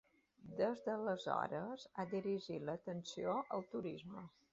[0.59, 4.25] Des d'aleshores ha dirigit l'atenció al turisme.